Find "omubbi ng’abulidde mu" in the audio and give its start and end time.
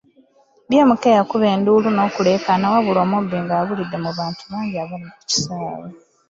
3.05-4.11